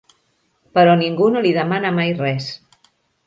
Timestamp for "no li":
1.35-1.53